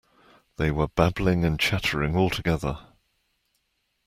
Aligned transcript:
They 0.57 0.71
were 0.71 0.87
babbling 0.87 1.45
and 1.45 1.59
chattering 1.59 2.15
all 2.15 2.31
together. 2.31 2.79